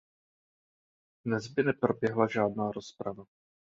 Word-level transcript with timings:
Dnes 1.25 1.47
by 1.47 1.63
neproběhla 1.63 2.27
žádná 2.27 2.71
rozprava. 2.71 3.23